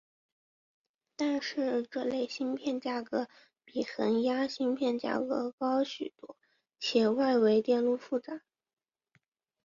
[1.15, 3.27] 但是这类芯片价格
[3.65, 6.35] 比恒压芯片价格高许多
[6.79, 8.41] 且外围电路复杂。